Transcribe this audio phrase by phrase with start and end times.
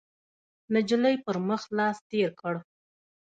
[0.73, 2.53] ،نجلۍ پر مخ لاس تېر کړ،